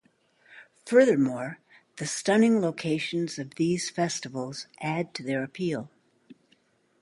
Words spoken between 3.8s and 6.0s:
festivals add to their appeal.